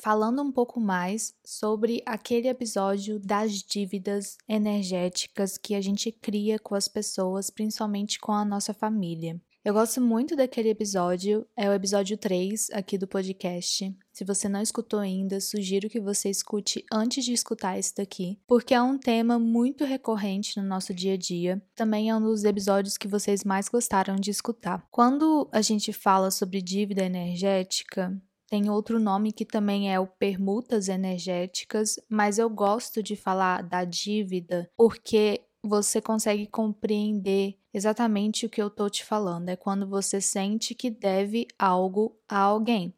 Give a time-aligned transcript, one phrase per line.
[0.00, 6.74] falando um pouco mais sobre aquele episódio das dívidas energéticas que a gente cria com
[6.74, 9.40] as pessoas, principalmente com a nossa família.
[9.66, 13.92] Eu gosto muito daquele episódio, é o episódio 3 aqui do podcast.
[14.12, 18.72] Se você não escutou ainda, sugiro que você escute antes de escutar esse daqui, porque
[18.72, 21.60] é um tema muito recorrente no nosso dia a dia.
[21.74, 24.86] Também é um dos episódios que vocês mais gostaram de escutar.
[24.88, 28.16] Quando a gente fala sobre dívida energética,
[28.48, 33.84] tem outro nome que também é o permutas energéticas, mas eu gosto de falar da
[33.84, 39.48] dívida porque você consegue compreender exatamente o que eu tô te falando.
[39.48, 42.94] É quando você sente que deve algo a alguém.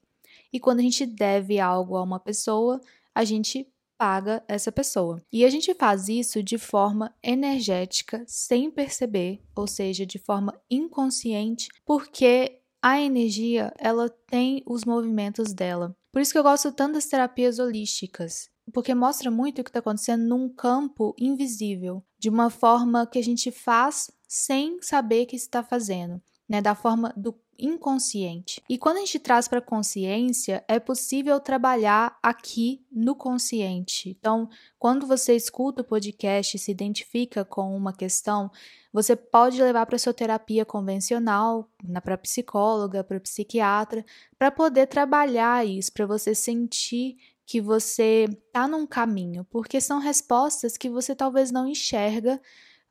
[0.53, 2.81] E quando a gente deve algo a uma pessoa,
[3.15, 3.67] a gente
[3.99, 5.21] paga essa pessoa.
[5.33, 11.69] E a gente faz isso de forma energética, sem perceber, ou seja, de forma inconsciente,
[11.85, 15.97] porque a energia, ela tem os movimentos dela.
[16.13, 19.81] Por isso que eu gosto tanto das terapias holísticas, porque mostra muito o que está
[19.81, 25.63] acontecendo num campo invisível, de uma forma que a gente faz sem saber que está
[25.63, 26.61] fazendo, né?
[26.61, 28.63] Da forma do inconsciente.
[28.69, 34.11] E quando a gente traz para consciência, é possível trabalhar aqui no consciente.
[34.11, 34.49] Então,
[34.79, 38.51] quando você escuta o podcast e se identifica com uma questão,
[38.93, 41.69] você pode levar para sua terapia convencional,
[42.03, 44.05] para psicóloga, para psiquiatra,
[44.39, 50.77] para poder trabalhar isso, para você sentir que você está num caminho, porque são respostas
[50.77, 52.39] que você talvez não enxerga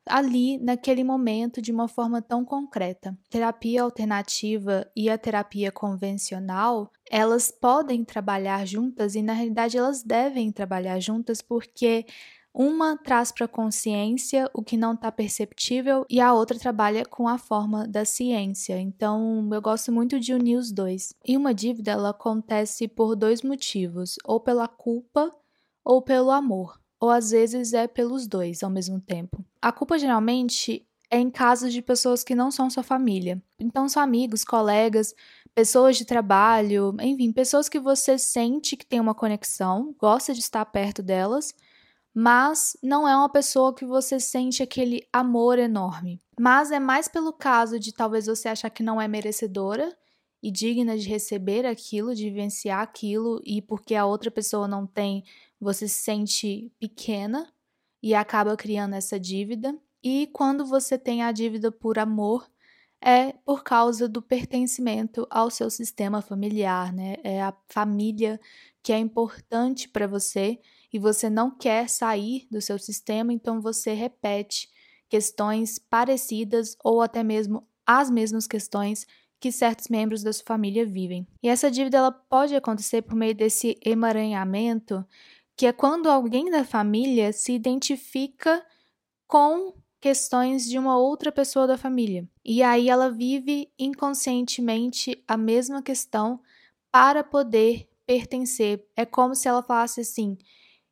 [0.08, 3.16] ali naquele momento de uma forma tão concreta.
[3.30, 10.50] Terapia alternativa e a terapia convencional, elas podem trabalhar juntas e na realidade elas devem
[10.50, 12.06] trabalhar juntas porque
[12.52, 17.28] uma traz para a consciência o que não está perceptível e a outra trabalha com
[17.28, 18.80] a forma da ciência.
[18.80, 21.14] Então, eu gosto muito de unir os dois.
[21.24, 25.32] E uma dívida ela acontece por dois motivos, ou pela culpa
[25.84, 29.44] ou pelo amor ou às vezes é pelos dois ao mesmo tempo.
[29.60, 33.42] A culpa geralmente é em casos de pessoas que não são sua família.
[33.58, 35.14] Então são amigos, colegas,
[35.54, 40.64] pessoas de trabalho, enfim, pessoas que você sente que tem uma conexão, gosta de estar
[40.66, 41.54] perto delas,
[42.14, 46.20] mas não é uma pessoa que você sente aquele amor enorme.
[46.38, 49.96] Mas é mais pelo caso de talvez você achar que não é merecedora
[50.42, 55.24] e digna de receber aquilo, de vivenciar aquilo, e porque a outra pessoa não tem
[55.60, 57.52] você se sente pequena
[58.02, 59.76] e acaba criando essa dívida.
[60.02, 62.48] E quando você tem a dívida por amor,
[63.00, 67.16] é por causa do pertencimento ao seu sistema familiar, né?
[67.22, 68.40] É a família
[68.82, 70.58] que é importante para você
[70.92, 74.68] e você não quer sair do seu sistema, então você repete
[75.08, 79.06] questões parecidas ou até mesmo as mesmas questões
[79.40, 81.26] que certos membros da sua família vivem.
[81.42, 85.04] E essa dívida ela pode acontecer por meio desse emaranhamento
[85.56, 88.64] que é quando alguém da família se identifica
[89.26, 92.28] com questões de uma outra pessoa da família.
[92.44, 96.40] E aí ela vive inconscientemente a mesma questão
[96.92, 98.86] para poder pertencer.
[98.96, 100.38] É como se ela falasse assim: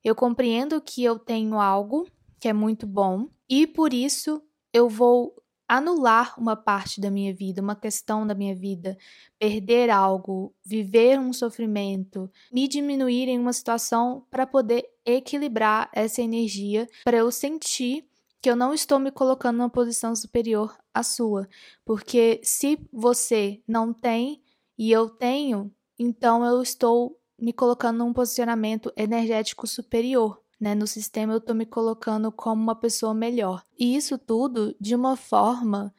[0.02, 2.06] eu compreendo que eu tenho algo
[2.40, 4.42] que é muito bom e por isso
[4.72, 5.34] eu vou
[5.68, 8.96] anular uma parte da minha vida, uma questão da minha vida,
[9.38, 16.88] perder algo, viver um sofrimento, me diminuir em uma situação para poder equilibrar essa energia,
[17.04, 18.06] para eu sentir
[18.40, 21.48] que eu não estou me colocando numa posição superior à sua,
[21.84, 24.42] porque se você não tem
[24.78, 30.40] e eu tenho, então eu estou me colocando num posicionamento energético superior.
[30.60, 30.74] Né?
[30.74, 33.62] No sistema eu estou me colocando como uma pessoa melhor.
[33.78, 35.94] E isso tudo de uma forma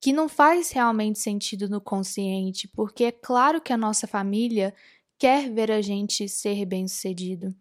[0.00, 4.74] que não faz realmente sentido no consciente, porque é claro que a nossa família
[5.18, 7.54] quer ver a gente ser bem-sucedido.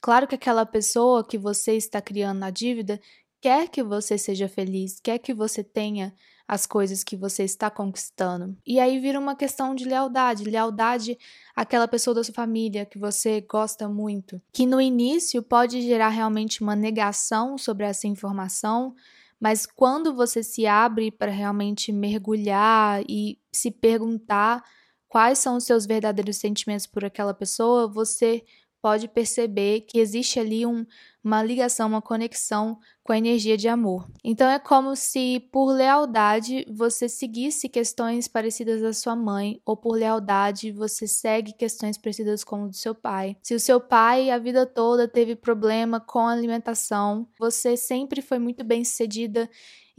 [0.00, 3.00] Claro que aquela pessoa que você está criando na dívida
[3.40, 6.14] quer que você seja feliz, quer que você tenha
[6.46, 8.56] as coisas que você está conquistando.
[8.66, 11.16] E aí vira uma questão de lealdade, lealdade
[11.54, 16.60] àquela pessoa da sua família que você gosta muito, que no início pode gerar realmente
[16.60, 18.96] uma negação sobre essa informação,
[19.38, 24.62] mas quando você se abre para realmente mergulhar e se perguntar
[25.08, 28.44] quais são os seus verdadeiros sentimentos por aquela pessoa, você
[28.82, 30.84] pode perceber que existe ali um,
[31.22, 34.08] uma ligação, uma conexão com a energia de amor.
[34.24, 39.92] Então é como se por lealdade você seguisse questões parecidas da sua mãe, ou por
[39.92, 43.36] lealdade você segue questões parecidas com o do seu pai.
[43.42, 48.38] Se o seu pai a vida toda teve problema com a alimentação, você sempre foi
[48.38, 49.48] muito bem sucedida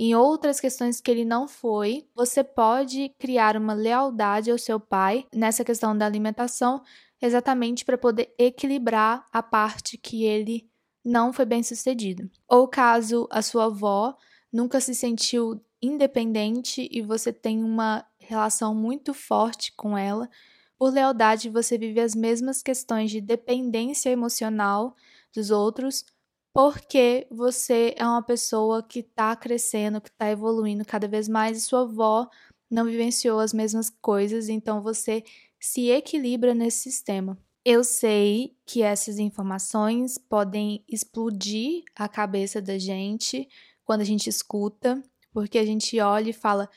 [0.03, 5.27] em outras questões que ele não foi, você pode criar uma lealdade ao seu pai
[5.31, 6.81] nessa questão da alimentação,
[7.21, 10.69] exatamente para poder equilibrar a parte que ele
[11.03, 12.29] não foi bem sucedido.
[12.47, 14.15] Ou caso a sua avó
[14.51, 20.29] nunca se sentiu independente e você tem uma relação muito forte com ela,
[20.77, 24.95] por lealdade você vive as mesmas questões de dependência emocional
[25.33, 26.05] dos outros,
[26.53, 31.61] porque você é uma pessoa que está crescendo, que está evoluindo cada vez mais e
[31.61, 32.27] sua avó
[32.69, 35.23] não vivenciou as mesmas coisas, então você
[35.61, 37.37] se equilibra nesse sistema.
[37.63, 43.47] Eu sei que essas informações podem explodir a cabeça da gente
[43.85, 46.67] quando a gente escuta, porque a gente olha e fala: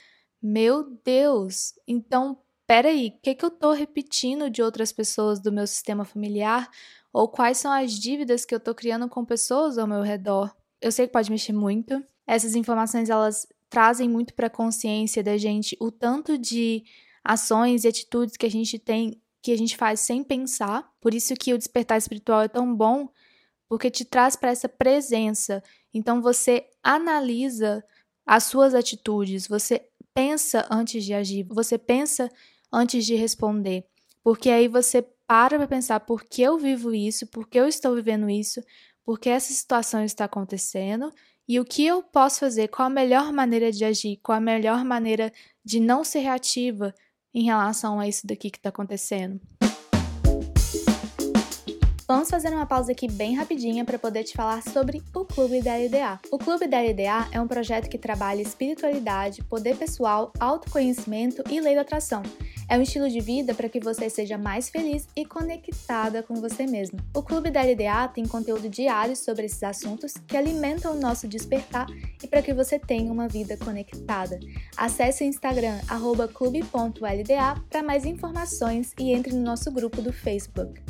[0.43, 5.67] Meu Deus, então peraí, o que, que eu estou repetindo de outras pessoas do meu
[5.67, 6.71] sistema familiar?
[7.11, 10.55] Ou quais são as dívidas que eu estou criando com pessoas ao meu redor?
[10.81, 12.05] Eu sei que pode mexer muito.
[12.27, 16.85] Essas informações elas trazem muito para a consciência da gente o tanto de
[17.25, 20.91] ações e atitudes que a gente tem, que a gente faz sem pensar.
[21.01, 23.09] Por isso que o despertar espiritual é tão bom,
[23.69, 25.63] porque te traz para essa presença.
[25.93, 27.83] Então você analisa
[28.27, 32.31] as suas atitudes, você pensa antes de agir, você pensa
[32.73, 33.85] antes de responder,
[34.23, 37.95] porque aí você para para pensar por que eu vivo isso, por que eu estou
[37.95, 38.63] vivendo isso,
[39.05, 41.13] por que essa situação está acontecendo?
[41.47, 44.85] E o que eu posso fazer, qual a melhor maneira de agir, qual a melhor
[44.85, 45.33] maneira
[45.65, 46.95] de não ser reativa,
[47.35, 49.41] em relação a isso daqui que está acontecendo.
[52.07, 55.75] Vamos fazer uma pausa aqui bem rapidinha para poder te falar sobre o Clube da
[55.75, 56.21] LDA.
[56.31, 61.75] O Clube da LDA é um projeto que trabalha espiritualidade, poder pessoal, autoconhecimento e lei
[61.75, 62.23] da atração.
[62.69, 66.67] É um estilo de vida para que você seja mais feliz e conectada com você
[66.67, 66.99] mesmo.
[67.15, 71.87] O Clube da LDA tem conteúdo diário sobre esses assuntos que alimentam o nosso despertar
[72.23, 74.39] e para que você tenha uma vida conectada.
[74.77, 75.79] Acesse o Instagram
[76.35, 80.83] clube.lda para mais informações e entre no nosso grupo do Facebook.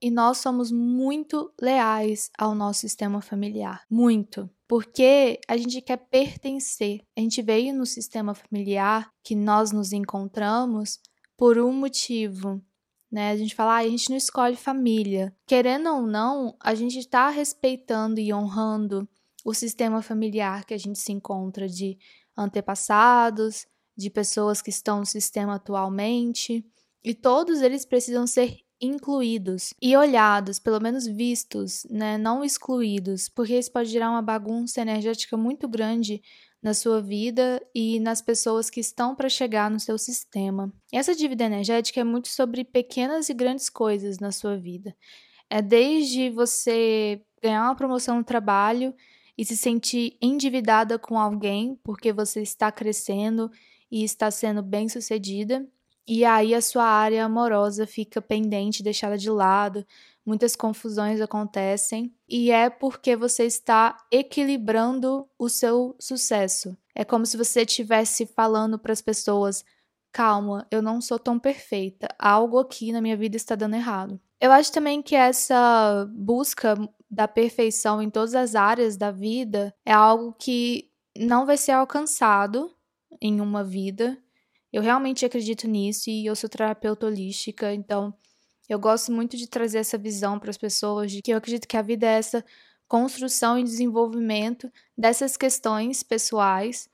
[0.00, 3.82] E nós somos muito leais ao nosso sistema familiar.
[3.90, 4.48] Muito.
[4.68, 7.00] Porque a gente quer pertencer.
[7.16, 11.00] A gente veio no sistema familiar que nós nos encontramos
[11.36, 12.62] por um motivo.
[13.10, 13.30] Né?
[13.30, 15.34] A gente fala, ah, a gente não escolhe família.
[15.46, 19.08] Querendo ou não, a gente está respeitando e honrando
[19.44, 21.98] o sistema familiar que a gente se encontra de
[22.36, 23.66] antepassados,
[23.96, 26.64] de pessoas que estão no sistema atualmente,
[27.04, 33.58] e todos eles precisam ser incluídos e olhados, pelo menos vistos, né, não excluídos, porque
[33.58, 36.20] isso pode gerar uma bagunça energética muito grande
[36.62, 40.72] na sua vida e nas pessoas que estão para chegar no seu sistema.
[40.92, 44.94] Essa dívida energética é muito sobre pequenas e grandes coisas na sua vida.
[45.48, 48.92] É desde você ganhar uma promoção no trabalho
[49.38, 53.50] e se sentir endividada com alguém porque você está crescendo
[53.90, 55.66] e está sendo bem sucedida.
[56.06, 59.84] E aí a sua área amorosa fica pendente, deixada de lado,
[60.24, 66.76] muitas confusões acontecem, e é porque você está equilibrando o seu sucesso.
[66.94, 69.64] É como se você estivesse falando para as pessoas:
[70.12, 74.20] calma, eu não sou tão perfeita, algo aqui na minha vida está dando errado.
[74.40, 76.76] Eu acho também que essa busca
[77.10, 82.75] da perfeição em todas as áreas da vida é algo que não vai ser alcançado
[83.20, 84.18] em uma vida.
[84.72, 88.14] Eu realmente acredito nisso e eu sou terapeuta holística, então
[88.68, 91.76] eu gosto muito de trazer essa visão para as pessoas de que eu acredito que
[91.76, 92.44] a vida é essa
[92.88, 96.88] construção e desenvolvimento dessas questões pessoais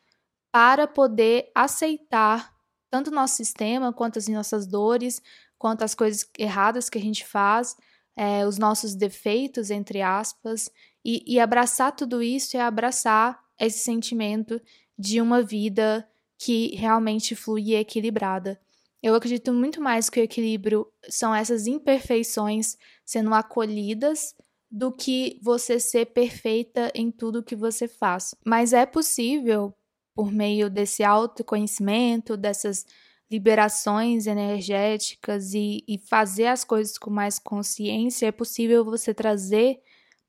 [0.51, 2.53] para poder aceitar
[2.91, 5.23] tanto o nosso sistema, quanto as nossas dores,
[5.59, 7.75] quanto as coisas erradas que a gente faz,
[8.15, 10.71] é, os nossos defeitos, entre aspas,
[11.03, 14.61] e, e abraçar tudo isso é abraçar esse sentimento
[14.99, 16.07] de uma vida
[16.45, 18.61] que realmente flui e é equilibrada.
[19.01, 24.35] Eu acredito muito mais que o equilíbrio são essas imperfeições sendo acolhidas
[24.69, 28.35] do que você ser perfeita em tudo que você faz.
[28.45, 29.73] Mas é possível,
[30.17, 32.85] por meio desse autoconhecimento, dessas
[33.31, 39.81] liberações energéticas e, e fazer as coisas com mais consciência, é possível você trazer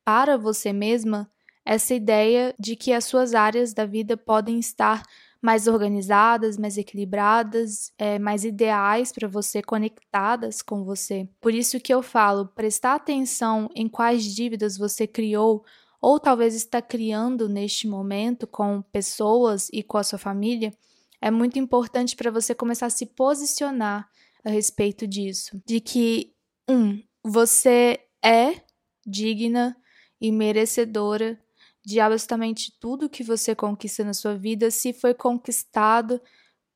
[0.06, 1.28] para você mesma
[1.66, 5.02] essa ideia de que as suas áreas da vida podem estar
[5.44, 11.28] mais organizadas, mais equilibradas, é, mais ideais para você, conectadas com você.
[11.42, 15.66] Por isso que eu falo, prestar atenção em quais dívidas você criou
[16.02, 20.74] ou talvez está criando neste momento com pessoas e com a sua família,
[21.22, 24.10] é muito importante para você começar a se posicionar
[24.46, 25.62] a respeito disso.
[25.66, 26.34] De que,
[26.70, 28.62] um, você é
[29.06, 29.76] digna
[30.22, 31.38] e merecedora
[31.86, 36.22] de absolutamente tudo que você conquista na sua vida se foi conquistado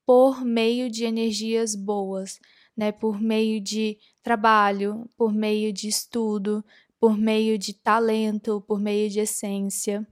[0.06, 2.40] por meio de energias boas,
[2.76, 2.92] né?
[2.92, 6.64] Por meio de trabalho, por meio de estudo,
[7.00, 10.08] por meio de talento, por meio de essência.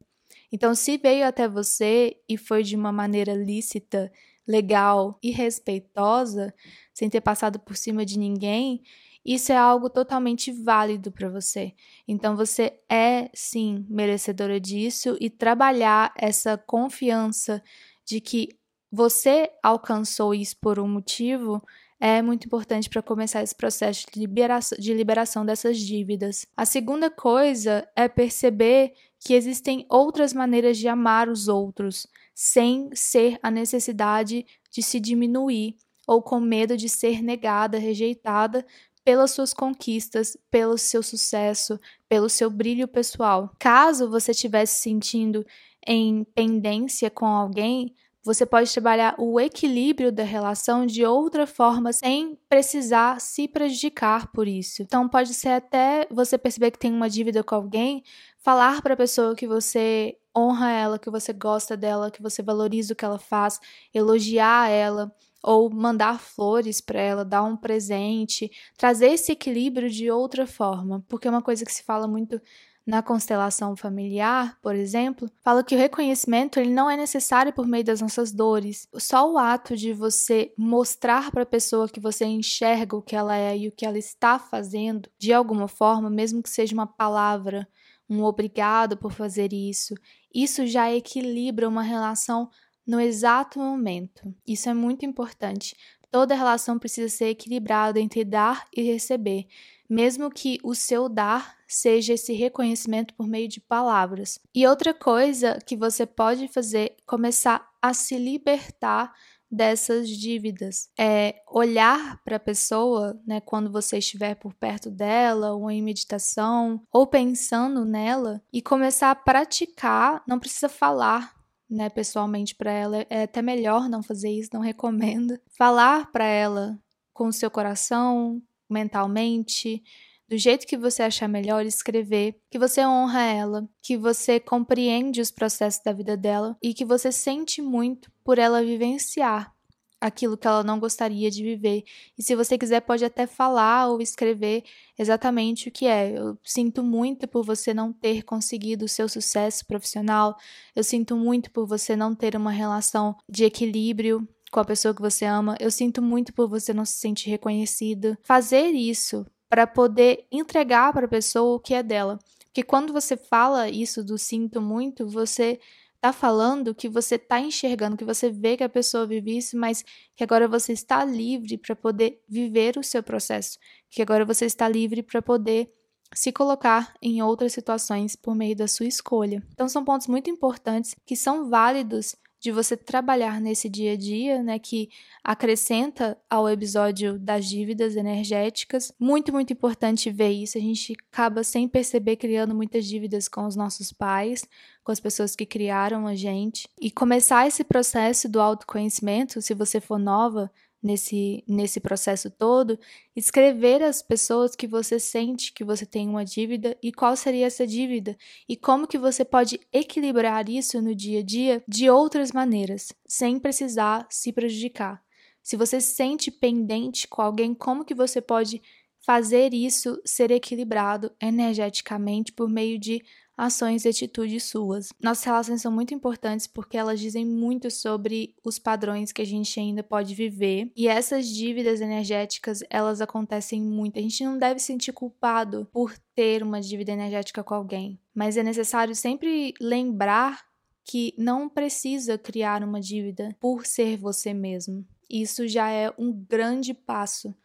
[0.51, 4.11] Então, se veio até você e foi de uma maneira lícita,
[4.47, 6.53] legal e respeitosa,
[6.93, 8.81] sem ter passado por cima de ninguém,
[9.25, 11.74] isso é algo totalmente válido para você.
[12.08, 17.62] Então você é sim merecedora disso e trabalhar essa confiança
[18.05, 18.50] de que
[18.91, 21.62] você alcançou isso por um motivo
[22.00, 26.46] é muito importante para começar esse processo de liberação, de liberação dessas dívidas.
[26.55, 33.39] A segunda coisa é perceber que existem outras maneiras de amar os outros, sem ser
[33.41, 38.63] a necessidade de se diminuir ou com medo de ser negada, rejeitada
[39.05, 43.51] pelas suas conquistas, pelo seu sucesso, pelo seu brilho pessoal.
[43.59, 45.45] Caso você estivesse sentindo
[45.88, 47.93] em pendência com alguém,
[48.24, 54.47] você pode trabalhar o equilíbrio da relação de outra forma sem precisar se prejudicar por
[54.47, 54.81] isso.
[54.81, 58.03] Então pode ser até você perceber que tem uma dívida com alguém,
[58.39, 62.93] falar para a pessoa que você honra ela, que você gosta dela, que você valoriza
[62.93, 63.59] o que ela faz,
[63.93, 65.13] elogiar ela,
[65.45, 71.27] ou mandar flores para ela, dar um presente, trazer esse equilíbrio de outra forma, porque
[71.27, 72.41] é uma coisa que se fala muito
[72.85, 77.83] na constelação familiar, por exemplo, fala que o reconhecimento ele não é necessário por meio
[77.83, 78.87] das nossas dores.
[78.97, 83.35] Só o ato de você mostrar para a pessoa que você enxerga o que ela
[83.35, 87.67] é e o que ela está fazendo, de alguma forma, mesmo que seja uma palavra,
[88.07, 89.95] um obrigado por fazer isso,
[90.33, 92.49] isso já equilibra uma relação
[92.86, 94.34] no exato momento.
[94.48, 95.75] Isso é muito importante.
[96.12, 99.48] Toda relação precisa ser equilibrada entre dar e receber,
[99.89, 104.39] mesmo que o seu dar seja esse reconhecimento por meio de palavras.
[104.54, 109.13] E outra coisa que você pode fazer começar a se libertar
[109.50, 110.89] dessas dívidas.
[110.98, 116.82] É olhar para a pessoa, né, quando você estiver por perto dela, ou em meditação,
[116.92, 121.34] ou pensando nela, e começar a praticar, não precisa falar,
[121.69, 125.39] né, pessoalmente para ela, é até melhor não fazer isso, não recomendo.
[125.57, 126.79] Falar para ela
[127.13, 129.81] com o seu coração, mentalmente,
[130.27, 135.31] do jeito que você achar melhor, escrever, que você honra ela, que você compreende os
[135.31, 139.54] processos da vida dela e que você sente muito por ela vivenciar
[139.99, 141.83] aquilo que ela não gostaria de viver.
[142.17, 144.63] E se você quiser, pode até falar ou escrever
[144.97, 146.17] exatamente o que é.
[146.17, 150.37] Eu sinto muito por você não ter conseguido o seu sucesso profissional.
[150.75, 155.01] Eu sinto muito por você não ter uma relação de equilíbrio com a pessoa que
[155.01, 155.57] você ama.
[155.59, 158.17] Eu sinto muito por você não se sentir reconhecido.
[158.23, 162.19] Fazer isso para poder entregar para a pessoa o que é dela.
[162.45, 165.59] Porque quando você fala isso do sinto muito, você
[166.05, 169.83] está falando que você está enxergando, que você vê que a pessoa vive isso, mas
[170.15, 173.57] que agora você está livre para poder viver o seu processo,
[173.89, 175.71] que agora você está livre para poder
[176.13, 179.41] se colocar em outras situações por meio da sua escolha.
[179.51, 184.44] Então são pontos muito importantes que são válidos de você trabalhar nesse dia a dia,
[184.44, 184.89] né, que
[185.24, 188.92] acrescenta ao episódio das dívidas energéticas.
[189.00, 190.58] Muito, muito importante ver isso.
[190.58, 194.48] A gente acaba sem perceber criando muitas dívidas com os nossos pais,
[194.84, 196.68] com as pessoas que criaram a gente.
[196.80, 200.51] E começar esse processo do autoconhecimento, se você for nova,
[200.86, 202.80] nesse, nesse processo todo,
[203.15, 207.65] escrever as pessoas que você sente que você tem uma dívida e qual seria essa
[207.65, 208.15] dívida
[208.48, 213.39] e como que você pode equilibrar isso no dia a dia de outras maneiras, sem
[213.39, 215.04] precisar se prejudicar,
[215.42, 218.62] Se você se sente pendente com alguém, como que você pode
[219.05, 223.03] fazer isso ser equilibrado energeticamente por meio de
[223.38, 224.89] ações e atitudes suas.
[225.00, 229.59] Nossas relações são muito importantes porque elas dizem muito sobre os padrões que a gente
[229.59, 230.71] ainda pode viver.
[230.75, 234.00] E essas dívidas energéticas, elas acontecem muito.
[234.00, 238.38] A gente não deve se sentir culpado por ter uma dívida energética com alguém, mas
[238.38, 240.43] é necessário sempre lembrar
[240.83, 244.85] que não precisa criar uma dívida por ser você mesmo.
[245.09, 247.35] Isso já é um grande passo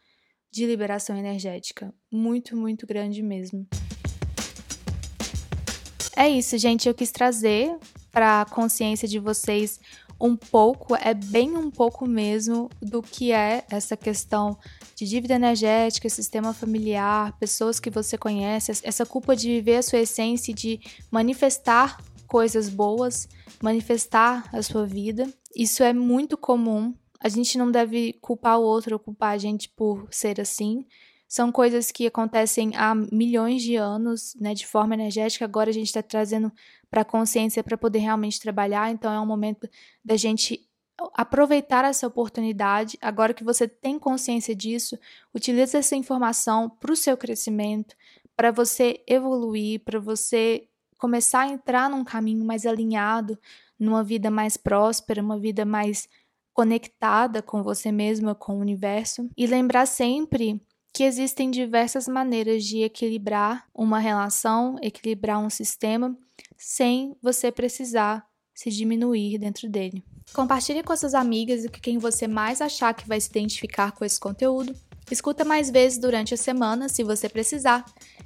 [0.51, 3.65] de liberação energética, muito, muito grande mesmo.
[6.15, 6.87] É isso, gente.
[6.87, 7.75] Eu quis trazer
[8.11, 9.79] para a consciência de vocês
[10.19, 14.55] um pouco, é bem um pouco mesmo do que é essa questão
[14.95, 19.99] de dívida energética, sistema familiar, pessoas que você conhece, essa culpa de viver a sua
[19.99, 20.79] essência e de
[21.09, 23.27] manifestar coisas boas,
[23.63, 25.27] manifestar a sua vida.
[25.55, 26.93] Isso é muito comum.
[27.23, 30.85] A gente não deve culpar o outro ou culpar a gente por ser assim.
[31.27, 35.45] São coisas que acontecem há milhões de anos, né, de forma energética.
[35.45, 36.51] Agora a gente está trazendo
[36.89, 38.91] para a consciência para poder realmente trabalhar.
[38.91, 39.69] Então é um momento
[40.03, 40.67] da gente
[41.13, 42.97] aproveitar essa oportunidade.
[43.01, 44.97] Agora que você tem consciência disso,
[45.33, 47.95] utilize essa informação para o seu crescimento,
[48.35, 53.37] para você evoluir, para você começar a entrar num caminho mais alinhado,
[53.79, 56.07] numa vida mais próspera, uma vida mais
[56.53, 59.29] conectada com você mesma, com o universo.
[59.37, 60.61] E lembrar sempre
[60.93, 66.15] que existem diversas maneiras de equilibrar uma relação, equilibrar um sistema,
[66.57, 70.03] sem você precisar se diminuir dentro dele.
[70.33, 74.05] Compartilhe com suas amigas e com quem você mais achar que vai se identificar com
[74.05, 74.75] esse conteúdo.
[75.09, 77.83] Escuta mais vezes durante a semana, se você precisar.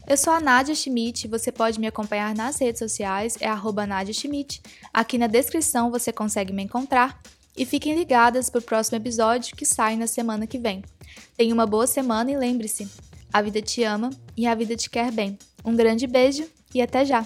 [0.08, 4.14] Eu sou a Nadia Schmidt, você pode me acompanhar nas redes sociais, é arroba Nadia
[4.14, 4.62] Schmidt.
[4.94, 7.20] Aqui na descrição você consegue me encontrar.
[7.58, 10.84] E fiquem ligadas para o próximo episódio que sai na semana que vem.
[11.38, 12.88] Tenha uma boa semana e lembre-se:
[13.32, 15.38] a vida te ama e a vida te quer bem.
[15.64, 17.26] Um grande beijo e até já!